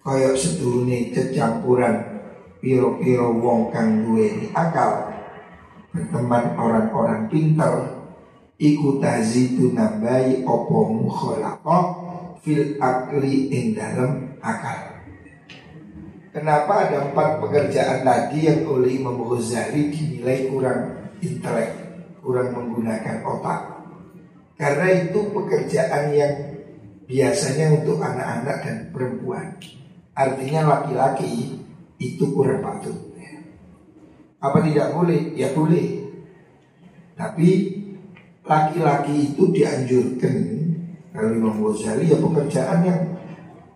koyok 0.00 0.34
sedurune 0.34 1.12
kecampuran 1.12 2.00
piro-piro 2.58 3.36
wong 3.38 3.68
kang 3.70 4.02
duweni 4.02 4.48
akal 4.56 5.07
berteman 5.92 6.54
orang-orang 6.56 7.28
pintar 7.32 7.74
iku 8.58 8.98
tazidu 8.98 9.72
nambahi 9.72 10.44
opo 10.44 10.92
mukhalaqah 10.92 11.84
fil 12.42 12.76
akli 12.82 13.48
ing 13.48 13.78
dalam 13.78 14.36
akal. 14.42 14.98
Kenapa 16.28 16.86
ada 16.86 17.08
empat 17.08 17.40
pekerjaan 17.40 18.04
tadi 18.04 18.46
yang 18.46 18.68
oleh 18.68 19.00
Imam 19.00 19.16
Ghazali 19.26 19.90
dinilai 19.90 20.52
kurang 20.52 21.08
intelek, 21.24 21.72
kurang 22.20 22.52
menggunakan 22.52 23.24
otak? 23.24 23.60
Karena 24.60 24.86
itu 25.02 25.18
pekerjaan 25.32 26.12
yang 26.12 26.34
biasanya 27.08 27.80
untuk 27.80 27.98
anak-anak 28.04 28.56
dan 28.60 28.76
perempuan. 28.92 29.56
Artinya 30.12 30.60
laki-laki 30.78 31.56
itu 31.96 32.24
kurang 32.36 32.60
patut. 32.60 33.07
Apa 34.38 34.62
tidak 34.62 34.94
boleh? 34.94 35.34
Ya 35.34 35.50
boleh. 35.50 36.06
Tapi 37.18 37.48
laki-laki 38.46 39.34
itu 39.34 39.50
dianjurkan 39.50 40.36
kalau 41.10 41.34
Imam 41.34 41.58
Ghazali 41.58 42.08
ya 42.08 42.16
pekerjaan 42.22 42.80
yang 42.86 43.00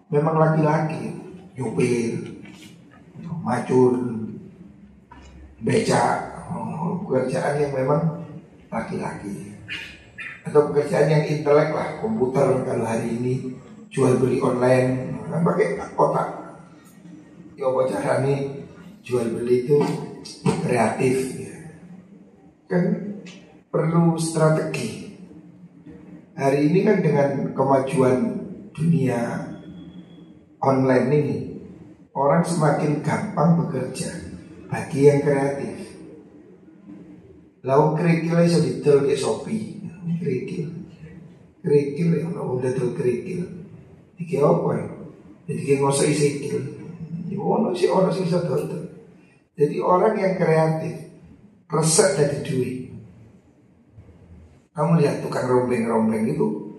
memang 0.09 0.38
laki-laki 0.38 1.18
nyupir, 1.59 2.38
macul, 3.42 3.98
beca, 5.61 6.05
oh, 6.55 7.03
pekerjaan 7.05 7.61
yang 7.61 7.72
memang 7.75 8.25
laki-laki 8.72 9.53
atau 10.42 10.70
pekerjaan 10.70 11.11
yang 11.11 11.25
intelek 11.27 11.70
lah 11.70 12.03
komputer 12.03 12.66
kalau 12.66 12.83
hari 12.87 13.14
ini 13.14 13.55
jual 13.92 14.18
beli 14.18 14.42
online 14.42 15.14
kan 15.31 15.40
pakai 15.46 15.79
otak 15.94 16.29
ya 17.55 17.68
apa 17.70 18.14
nih 18.27 18.64
jual 19.07 19.22
beli 19.33 19.68
itu 19.68 19.79
kreatif 20.62 21.16
ya. 21.38 21.58
kan 22.70 22.85
perlu 23.68 24.16
strategi. 24.16 25.12
Hari 26.32 26.72
ini 26.72 26.80
kan 26.88 27.04
dengan 27.04 27.52
kemajuan 27.52 28.18
dunia 28.72 29.20
online 30.64 31.08
ini, 31.12 31.38
orang 32.16 32.40
semakin 32.40 33.04
gampang 33.04 33.61
bekerja 33.61 34.08
bagi 34.72 35.12
yang 35.12 35.20
kreatif. 35.20 35.76
Lalu 37.62 37.87
kerikil 38.00 38.37
bisa 38.42 38.58
didol 38.58 39.06
ke 39.06 39.14
Shopee, 39.14 39.87
kerikil, 40.18 40.66
kerikil 41.61 42.08
ya, 42.16 42.26
lalu 42.32 42.64
didol 42.64 42.96
kerikil. 42.96 43.42
Iki 44.18 44.37
apa 44.40 44.68
ya? 44.80 44.87
Jadi 45.46 45.61
kayak 45.68 45.78
ngosok 45.85 46.06
isikil. 46.08 46.58
Ya 47.28 47.38
ono 47.38 47.74
sih 47.76 47.88
orang 47.92 48.12
sih 48.12 48.26
Jadi 49.53 49.77
orang 49.85 50.17
yang 50.17 50.35
kreatif 50.41 51.12
resep 51.69 52.09
dari 52.17 52.38
duit. 52.45 52.79
Kamu 54.73 54.97
lihat 55.01 55.21
tukang 55.21 55.45
rombeng-rombeng 55.45 56.25
itu 56.33 56.73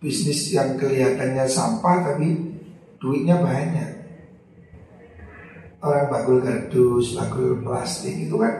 bisnis 0.00 0.52
yang 0.52 0.80
kelihatannya 0.80 1.44
sampah 1.44 2.12
tapi 2.12 2.56
duitnya 2.96 3.40
banyak. 3.40 3.90
Orang 5.84 6.08
bagul 6.08 6.40
kardus, 6.40 7.12
bagul 7.12 7.60
plastik 7.60 8.16
itu 8.16 8.36
kan 8.40 8.52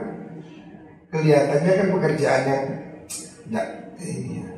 kelihatannya 1.08 1.72
kan 1.72 1.88
pekerjaan 1.96 2.42
yang 2.44 2.64
enggak 3.48 3.66
ini 4.04 4.44
ya. 4.44 4.48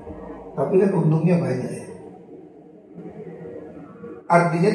Tapi 0.58 0.74
kan 0.82 0.90
untungnya 0.90 1.38
banyak 1.38 1.70
ya. 1.70 1.86
Artinya 4.26 4.70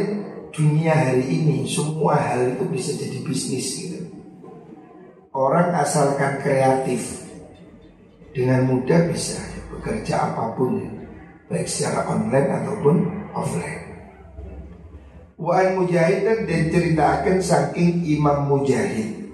dunia 0.51 0.93
hari 0.93 1.25
ini 1.27 1.63
semua 1.63 2.19
hal 2.19 2.55
itu 2.55 2.63
bisa 2.67 2.91
jadi 2.95 3.19
bisnis 3.23 3.67
gitu. 3.79 3.99
Orang 5.31 5.71
asalkan 5.71 6.43
kreatif 6.43 7.23
dengan 8.35 8.67
mudah 8.67 9.07
bisa 9.11 9.39
bekerja 9.71 10.31
apa 10.31 10.55
pun 10.59 10.83
baik 11.47 11.67
secara 11.67 12.07
online 12.11 12.49
ataupun 12.51 12.95
offline. 13.31 13.81
Wa'an 15.41 15.73
Mujahid 15.73 16.45
dan 16.45 16.69
ceritakan 16.69 17.41
saking 17.41 18.05
Imam 18.05 18.45
Mujahid 18.45 19.33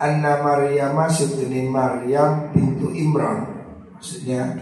Anna 0.00 0.40
Maryam 0.40 0.96
sedini 1.12 1.68
Maryam 1.68 2.48
pintu 2.56 2.96
Imran 2.96 3.44
Maksudnya 3.92 4.56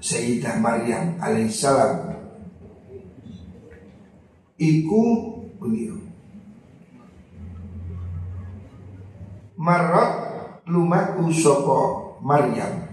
Sayyidah 0.00 0.56
Maryam 0.64 1.20
alaihissalam 1.20 2.13
Iku 4.54 5.02
beliau. 5.58 5.98
Marat 9.58 10.10
lumaku 10.70 11.30
sopo 11.34 11.80
Maryam. 12.22 12.86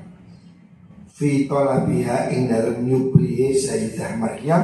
Fi 1.11 1.45
talabiha 1.45 2.33
ing 2.33 2.49
dalam 2.49 2.81
nyupri 2.81 3.53
Sayyidah 3.53 4.17
Maryam 4.17 4.63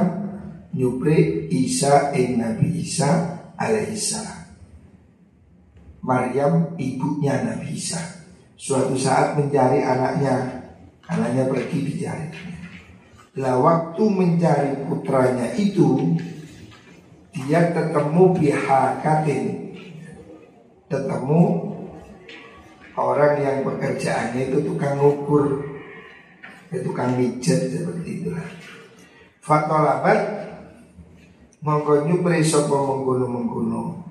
nyupri 0.74 1.46
Isa 1.54 2.10
ing 2.18 2.42
Nabi 2.42 2.82
Isa 2.82 3.38
alaihissalam 3.54 4.38
Maryam 6.02 6.74
ibunya 6.80 7.46
Nabi 7.46 7.78
Isa. 7.78 8.00
Suatu 8.58 8.98
saat 8.98 9.38
mencari 9.38 9.86
anaknya 9.86 10.66
anaknya 11.06 11.46
pergi 11.46 11.78
dicari 11.78 12.26
Lah 13.38 13.54
waktu 13.54 14.02
mencari 14.02 14.82
putranya 14.82 15.54
itu 15.54 16.18
dia 17.32 17.72
ketemu 17.72 18.22
bihakatin 18.36 19.44
ketemu 20.88 21.42
orang 22.96 23.34
yang 23.38 23.56
pekerjaannya 23.62 24.50
itu 24.50 24.58
tukang 24.64 24.98
ukur. 24.98 25.62
Ya, 26.68 26.84
tukang 26.84 27.16
mijet 27.16 27.72
seperti 27.72 28.24
itulah. 28.24 28.44
Fatolabat 29.40 30.20
mongko 31.64 32.04
nyupri 32.04 32.44
sapa 32.44 32.76
mengkono-mengkono 32.76 34.04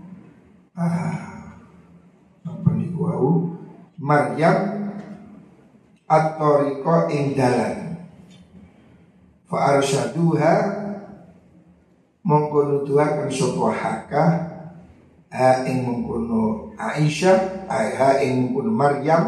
ah 0.73 1.53
apa 2.41 2.69
niku 2.73 3.05
wau? 3.05 3.29
Maryam 4.01 4.57
at-tariqa 6.09 6.97
ing 7.13 7.37
dalan. 7.37 7.77
Fa 9.45 9.77
arsyaduha 12.27 12.35
mongko 12.51 12.59
nuduhaken 12.67 13.29
sapa 13.31 13.67
haka 13.71 14.25
ha 15.31 15.63
ing 15.63 15.87
mengkono 15.87 16.75
Aisyah 16.75 17.67
ha 17.71 18.09
ing 18.19 18.51
mengkono 18.51 18.71
Maryam 18.71 19.23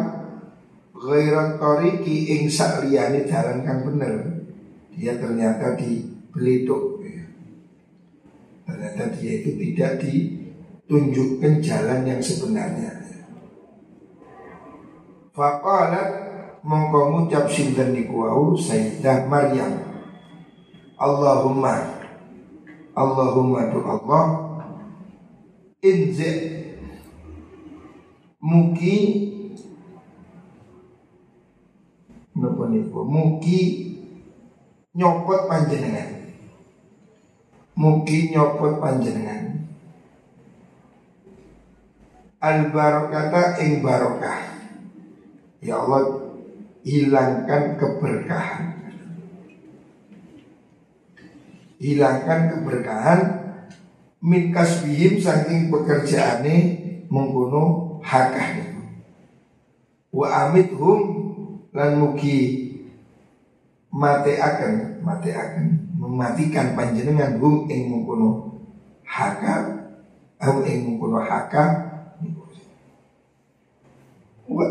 ghairat 0.99 1.55
tariqi 1.55 2.35
ing 2.35 2.51
sakliyane 2.51 3.23
dalan 3.23 3.63
kang 3.63 3.87
bener. 3.87 4.43
Dia 4.91 5.15
ternyata 5.15 5.79
di 5.79 6.03
Belituk 6.29 7.01
ya. 7.01 7.23
ternyata 8.67 9.09
dia 9.15 9.31
itu 9.41 9.55
tidak 9.55 10.03
ditunjukkan 10.03 11.53
jalan 11.63 12.03
yang 12.03 12.21
sebenarnya. 12.21 12.99
Faqalat 15.31 16.09
mongko 16.67 17.15
ngucap 17.15 17.47
sinten 17.47 17.95
niku 17.95 18.27
wau 18.27 18.59
Sayyidah 18.59 19.23
Maryam. 19.31 19.87
Allahumma 20.99 21.98
Allahumma 22.93 23.69
tu 23.69 23.79
Allah. 23.85 24.25
Inzi 25.79 26.31
mugi 28.43 28.97
napa 32.35 32.63
niku 32.67 32.99
mugi 33.03 33.61
nyopot 34.95 35.47
panjenengan. 35.47 36.09
Mugi 37.79 38.31
nyopot 38.35 38.79
panjenengan. 38.83 39.67
Al 42.39 42.71
barokata 42.71 43.59
ing 43.63 43.83
barokah. 43.83 44.41
Ya 45.59 45.75
Allah 45.79 46.31
hilangkan 46.87 47.75
keberkahan 47.75 48.78
hilangkan 51.79 52.51
keberkahan 52.51 53.19
min 54.19 54.51
kasbihim 54.51 55.15
saking 55.23 55.71
pekerjaane 55.71 56.55
mengkono 57.07 57.97
hakah 58.03 58.67
wa 60.11 60.27
amithum 60.27 60.99
lan 61.71 62.03
mugi 62.03 62.67
mate 63.95 64.35
akan 64.37 64.99
mematikan 65.95 66.75
panjenengan 66.75 67.39
hum 67.39 67.65
ing 67.71 67.89
mengkono 67.89 68.59
haka 69.07 69.87
au 70.43 70.61
ing 70.67 70.85
mengkono 70.85 71.23
haka 71.23 71.63
wa 74.51 74.65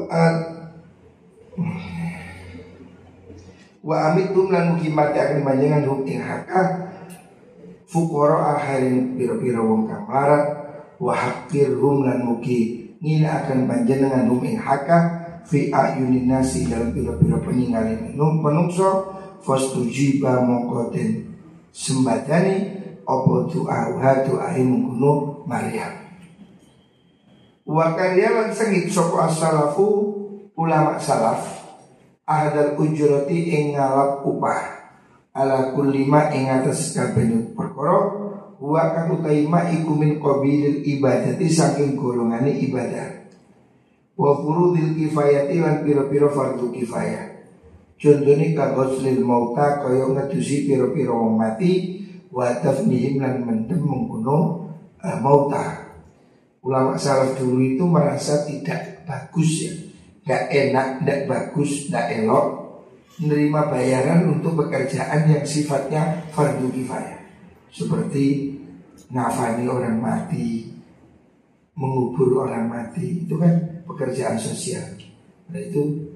wa 3.81 3.97
amitum 4.13 4.53
lan 4.53 4.77
mugi 4.77 4.93
mate 4.93 5.17
akan 5.17 5.41
panjenengan 5.41 5.89
hum 5.89 6.05
ing 6.05 6.21
haka 6.21 6.88
Fukoro 7.99 8.39
akhirin 8.39 9.19
piro-piro 9.19 9.67
wong 9.67 9.91
kang 9.91 10.07
larat 10.07 10.47
wa 11.03 11.19
hum 11.51 12.07
lan 12.07 12.23
mugi 12.23 12.95
ngina 13.03 13.43
akan 13.43 13.67
panjenengan 13.67 14.31
hum 14.31 14.39
ing 14.47 14.55
haka 14.55 14.99
fi 15.43 15.75
ayunin 15.75 16.31
nasi 16.31 16.71
dalam 16.71 16.95
piro-piro 16.95 17.43
peninggalin 17.43 18.15
num 18.15 18.39
penungso 18.39 19.19
fastujiba 19.43 20.47
mongko 20.47 20.95
sembadani 21.75 22.71
opo 23.03 23.51
doa 23.51 23.91
uha 23.91 24.23
doa 24.23 24.55
mungkunu 24.63 25.43
Maryam 25.51 25.99
wa 27.67 27.99
lan 27.99 28.55
sengit 28.55 28.95
soko 28.95 29.27
asalafu 29.27 29.87
ulama 30.55 31.03
salaf 31.03 31.67
ahadal 32.23 32.79
ujurati 32.79 33.59
ing 33.59 33.75
ngalap 33.75 34.23
upah 34.23 34.87
ala 35.35 35.75
kulima 35.75 36.31
ing 36.31 36.47
atas 36.47 36.95
kabeh 36.95 37.48
perkara 37.59 37.99
wa 38.59 38.83
kang 38.95 39.19
utaima 39.19 39.71
iku 39.75 39.99
min 39.99 40.23
qabilil 40.23 40.83
ibadati 40.87 41.47
saking 41.51 41.99
golongane 41.99 42.55
ibadah. 42.63 43.27
Wa 44.19 44.39
furudil 44.39 44.95
kifayati 44.99 45.63
lan 45.63 45.83
pira-pira 45.83 46.31
fardu 46.31 46.71
kifayah. 46.75 47.39
Contohnya 47.99 48.55
kagoslil 48.55 49.23
mauta 49.27 49.83
kaya 49.83 50.07
ngedusi 50.07 50.71
pira-pira 50.71 51.15
mati 51.35 52.03
wa 52.31 52.51
tafnihim 52.63 53.19
lan 53.19 53.43
mendem 53.43 53.83
mengkuno 53.83 54.39
uh, 55.03 55.19
mauta. 55.19 55.91
Ulama 56.63 56.99
salaf 56.99 57.39
dulu 57.39 57.63
itu 57.63 57.87
merasa 57.87 58.43
tidak 58.47 59.07
bagus 59.07 59.67
ya. 59.67 59.73
Gak 60.29 60.45
enak, 60.53 61.01
tidak 61.01 61.21
bagus, 61.25 61.89
tidak 61.89 62.07
elok. 62.13 62.47
Menerima 63.19 63.61
bayaran 63.71 64.21
untuk 64.31 64.67
pekerjaan 64.67 65.27
yang 65.27 65.43
sifatnya 65.43 66.29
fardu 66.35 66.71
kifayah 66.71 67.18
seperti 67.73 68.57
ngafani 69.09 69.65
orang 69.69 69.97
mati 70.01 70.69
mengubur 71.79 72.45
orang 72.45 72.67
mati 72.67 73.25
itu 73.25 73.35
kan 73.39 73.85
pekerjaan 73.87 74.37
sosial. 74.37 74.85
Nah 75.49 75.61
itu 75.63 76.11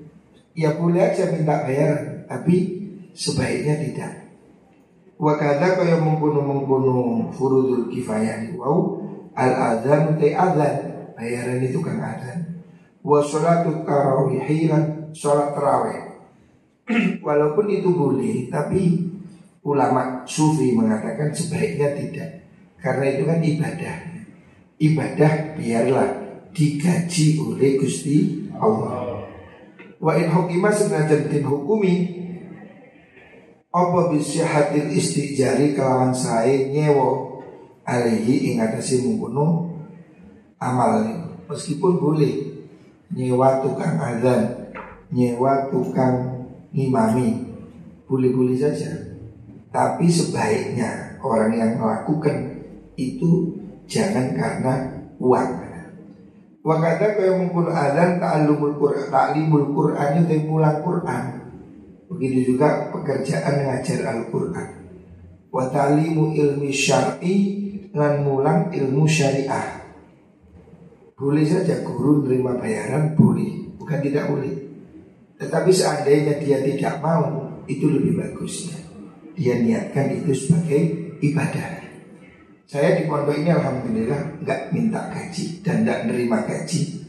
ya 0.58 0.74
boleh 0.76 1.00
aja 1.00 1.30
minta 1.30 1.62
bayaran 1.64 2.26
tapi 2.26 2.56
sebaiknya 3.14 3.78
tidak. 3.78 4.12
Wakada 5.22 5.78
kaya 5.78 6.02
mengkuno 6.02 6.42
mengkuno 6.42 6.94
furudul 7.30 7.86
kifayah 7.94 8.50
wow 8.58 8.98
al 9.38 9.52
adzan 9.78 10.18
te 10.18 10.34
adzan. 10.34 10.76
Bayaran 11.14 11.62
itu 11.62 11.78
kan 11.78 12.02
adzan. 12.02 12.38
Wa 13.06 13.22
sholatu 13.22 13.86
tarawihilan 13.86 15.14
sholat 15.14 15.54
tarawih. 15.54 16.12
Walaupun 17.26 17.66
itu 17.70 17.94
boleh, 17.94 18.50
tapi 18.50 19.11
ulama 19.62 20.26
sufi 20.26 20.74
mengatakan 20.74 21.30
sebaiknya 21.30 21.94
tidak. 21.94 22.30
Karena 22.82 23.04
itu 23.14 23.22
kan 23.26 23.38
ibadah. 23.38 23.96
Ibadah 24.82 25.32
biarlah 25.54 26.10
digaji 26.50 27.38
oleh 27.38 27.78
Gusti 27.78 28.50
Allah. 28.58 29.22
Wa 30.02 30.18
in 30.18 30.26
hukima 30.34 30.74
senajan 30.74 31.30
din 31.30 31.46
hukumi 31.46 32.22
apa 33.72 34.12
bisa 34.12 34.44
hadir 34.44 34.84
istijari 34.92 35.72
kelawan 35.72 36.12
saya 36.12 36.68
nyewo 36.68 37.40
alihi 37.88 38.52
ing 38.52 38.60
atase 38.60 39.00
mungkono 39.00 39.72
amal 40.60 41.00
meskipun 41.48 41.96
boleh 41.96 42.52
nyewa 43.16 43.64
tukang 43.64 43.96
azan 43.96 44.68
nyewa 45.08 45.72
tukang 45.72 46.44
ngimami 46.76 47.48
boleh-boleh 48.04 48.60
saja 48.60 49.11
tapi 49.72 50.06
sebaiknya 50.12 51.16
orang 51.24 51.56
yang 51.56 51.72
melakukan 51.80 52.60
itu 53.00 53.56
jangan 53.88 54.36
karena 54.36 54.74
uang. 55.16 55.72
Wakada 56.62 57.18
kaya 57.18 57.42
mengkul 57.42 57.74
adan 57.74 58.22
ta'allumul 58.22 58.78
Qur'an 58.78 59.10
ta'limul 59.10 59.74
Qur'an 59.74 60.22
itu 60.22 60.46
mulang 60.46 60.78
Qur'an. 60.78 61.42
Begitu 62.06 62.54
juga 62.54 62.86
pekerjaan 62.94 63.66
mengajar 63.66 64.06
Al-Qur'an. 64.14 64.70
Wa 65.50 65.66
ta'limu 65.74 66.30
ilmi 66.30 66.70
syar'i 66.70 67.36
dan 67.90 68.22
mulang 68.22 68.70
ilmu 68.70 69.10
syariah. 69.10 69.82
Boleh 71.18 71.42
saja 71.42 71.82
guru 71.82 72.22
menerima 72.22 72.52
bayaran 72.62 73.04
boleh. 73.18 73.74
Bukan 73.82 73.98
tidak 73.98 74.30
boleh. 74.30 74.54
Tetapi 75.42 75.70
seandainya 75.74 76.38
dia 76.38 76.62
tidak 76.62 77.02
mau, 77.02 77.50
itu 77.66 77.90
lebih 77.90 78.22
bagus. 78.22 78.70
Dia 79.36 79.60
niatkan 79.60 80.12
itu 80.12 80.32
sebagai 80.36 80.80
ibadah. 81.24 81.80
Saya 82.68 82.96
di 82.96 83.04
pondok 83.04 83.36
ini 83.36 83.52
alhamdulillah 83.52 84.44
nggak 84.44 84.60
minta 84.72 85.12
gaji 85.12 85.60
dan 85.60 85.84
nggak 85.84 86.08
nerima 86.08 86.44
gaji 86.48 87.02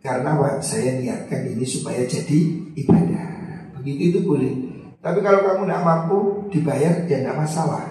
karena 0.00 0.32
wah, 0.40 0.56
saya 0.64 0.96
niatkan 0.96 1.44
ini 1.44 1.64
supaya 1.68 2.00
jadi 2.08 2.38
ibadah. 2.72 3.28
Begitu 3.76 4.16
itu 4.16 4.18
boleh. 4.24 4.52
Tapi 5.00 5.20
kalau 5.20 5.44
kamu 5.44 5.68
tidak 5.68 5.84
mampu 5.84 6.18
dibayar 6.48 7.04
ya 7.04 7.20
tidak 7.20 7.36
masalah. 7.36 7.84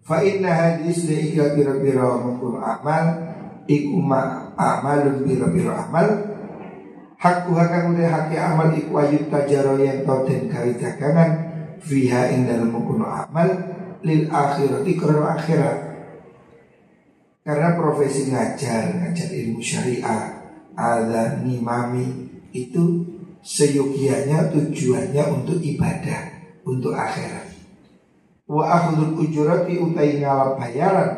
Fa 0.00 0.24
inna 0.24 0.50
hadis 0.50 1.04
leika 1.04 1.52
biro-biro 1.52 2.24
amal 2.64 3.04
iku 3.68 3.96
ma 4.00 4.50
amalun 4.56 5.22
biro-biro 5.22 5.70
amal 5.70 6.32
Hakku 7.20 7.52
hakang 7.52 7.92
udah 7.92 8.08
haki 8.08 8.40
amal 8.40 8.72
iku 8.72 8.96
ayut 8.96 9.28
tajaro 9.28 9.76
yang 9.76 10.08
tau 10.08 10.24
den 10.24 10.48
gawe 10.48 10.72
dagangan 10.72 11.49
fiha 11.80 12.30
ing 12.32 12.46
dalam 12.46 12.70
mengkuno 12.72 13.08
amal 13.08 13.48
lil 14.04 14.28
akhirati 14.28 14.92
karena 14.96 15.36
akhirat. 15.36 15.78
Karena 17.40 17.68
profesi 17.74 18.28
ngajar, 18.28 19.00
ngajar 19.00 19.28
ilmu 19.32 19.64
syariah, 19.64 20.24
ada 20.76 21.40
ngimami 21.40 22.28
itu 22.52 23.04
seyogianya 23.40 24.52
tujuannya 24.52 25.24
untuk 25.32 25.56
ibadah, 25.58 26.20
untuk 26.68 26.92
akhirat. 26.92 27.48
Wa 28.44 28.64
akhdul 28.66 29.24
ujurati 29.24 29.80
utai 29.80 30.20
ngalap 30.20 30.58
bayaran 30.60 31.10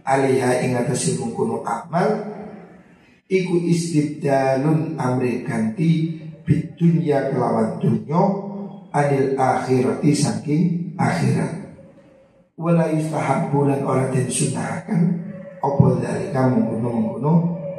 alaiha 0.00 0.64
ing 0.64 0.74
atase 0.74 1.20
mengkono 1.20 1.60
amal 1.62 2.24
iku 3.30 3.54
istibdalun 3.62 4.96
amri 4.96 5.44
ganti 5.44 6.18
bidunya 6.42 7.30
kelawan 7.30 7.78
dunya 7.78 8.49
adil 8.90 9.38
akhirati 9.38 10.10
saking 10.14 10.62
akhirat 10.98 11.60
wala 12.60 12.90
yustahabbu 12.92 13.70
lan 13.70 13.80
ora 13.86 14.10
den 14.12 14.28
sunahkan 14.28 15.02
apa 15.60 15.86
dalika 16.00 16.50
mengkono-mengkono 16.50 17.32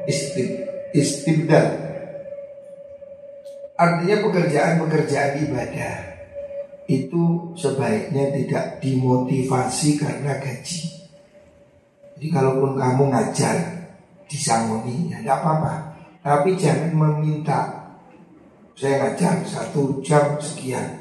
istib, 0.10 0.48
istibdal 0.96 1.92
artinya 3.78 4.16
pekerjaan-pekerjaan 4.26 5.42
ibadah 5.50 6.12
itu 6.92 7.56
sebaiknya 7.56 8.36
tidak 8.36 8.84
dimotivasi 8.84 9.96
karena 9.96 10.36
gaji. 10.38 10.92
Jadi 12.18 12.28
kalaupun 12.30 12.78
kamu 12.78 13.04
ngajar 13.10 13.58
disangoni 14.28 15.10
ya 15.10 15.24
tidak 15.24 15.40
apa-apa, 15.42 15.74
tapi 16.22 16.54
jangan 16.60 16.92
meminta 16.94 17.82
saya 18.78 19.10
ngajar 19.10 19.42
satu 19.48 20.04
jam 20.06 20.38
sekian. 20.38 21.01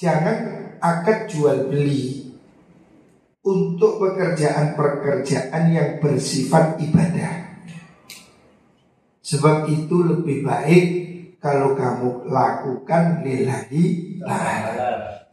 Jangan 0.00 0.36
akad 0.80 1.28
jual 1.28 1.68
beli 1.68 2.32
untuk 3.44 4.00
pekerjaan-pekerjaan 4.00 5.64
yang 5.68 6.00
bersifat 6.00 6.80
ibadah. 6.80 7.60
Sebab 9.20 9.68
itu 9.68 10.00
lebih 10.00 10.40
baik 10.40 10.84
kalau 11.36 11.76
kamu 11.76 12.32
lakukan 12.32 13.20
lillahi 13.20 14.16
ta'ala. 14.24 14.72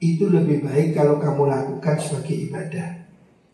Itu 0.03 0.27
lebih 0.27 0.67
baik 0.67 0.99
kalau 0.99 1.15
kamu 1.15 1.47
lakukan 1.47 1.95
sebagai 2.03 2.51
ibadah. 2.51 3.07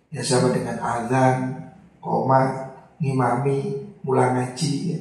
Ya 0.09 0.21
sama 0.25 0.49
dengan 0.49 0.81
azan, 0.81 1.69
koma, 2.01 2.73
ngimami, 2.97 3.85
mulai 4.01 4.33
ngaji 4.33 4.73
ya. 4.97 4.99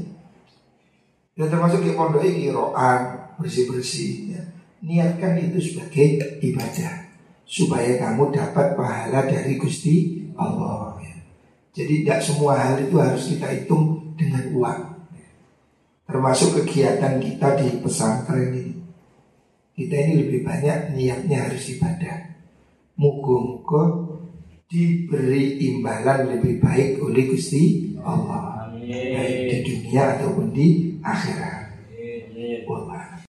Dan 1.40 1.48
termasuk 1.48 1.80
di 1.80 1.96
pondok 1.96 2.20
ini 2.20 2.52
roan 2.52 3.32
bersih-bersih 3.40 4.12
ya. 4.36 4.51
Niatkan 4.82 5.38
itu 5.38 5.58
sebagai 5.62 6.38
ibadah 6.42 7.06
Supaya 7.46 8.00
kamu 8.00 8.32
dapat 8.32 8.74
pahala 8.74 9.28
dari 9.28 9.60
Gusti 9.60 10.24
Allah. 10.34 10.96
Jadi 11.72 12.04
tidak 12.04 12.20
semua 12.20 12.56
hal 12.58 12.80
itu 12.80 12.96
harus 13.00 13.32
kita 13.32 13.48
hitung 13.48 14.16
dengan 14.16 14.44
uang. 14.52 14.82
Termasuk 16.04 16.60
kegiatan 16.60 17.16
kita 17.22 17.56
di 17.56 17.80
pesantren 17.80 18.52
ini 18.52 18.74
Kita 19.72 19.94
ini 19.96 20.12
lebih 20.26 20.44
banyak 20.44 20.98
niatnya 20.98 21.48
harus 21.48 21.64
ibadah 21.72 22.36
Mugo-mugo 23.00 23.84
diberi 24.68 25.62
imbalan 25.72 26.36
lebih 26.36 26.60
baik 26.60 27.00
oleh 27.00 27.24
Gusti 27.32 27.96
Allah 28.04 28.52
Baik 28.82 29.38
di 29.46 29.58
dunia 29.62 30.18
ataupun 30.18 30.50
di 30.50 30.98
akhirat. 30.98 31.61